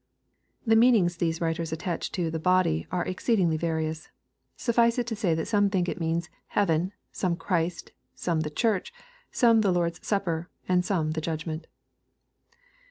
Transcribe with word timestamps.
The 0.65 0.75
meanings 0.75 1.17
these 1.17 1.41
writers 1.41 1.71
attach 1.71 2.11
to" 2.13 2.31
the 2.31 2.39
body," 2.39 2.87
are 2.91 3.05
exceed 3.05 3.37
ingly 3.37 3.55
various. 3.59 4.09
Suffice 4.57 4.97
it 4.97 5.05
to 5.05 5.15
say 5.15 5.35
that 5.35 5.45
some 5.47 5.69
think 5.69 5.87
it 5.87 5.99
means 5.99 6.27
"heaven,"— 6.47 6.91
some 7.11 7.35
Christ,"— 7.35 7.91
some" 8.15 8.39
the 8.41 8.49
Church,"— 8.49 8.91
some" 9.41 9.61
the 9.61 9.71
Lord's 9.71 9.99
Sup 10.03 10.25
per," 10.25 10.47
—and 10.67 10.83
some" 10.83 11.11
the 11.11 11.21
judgment." 11.21 11.67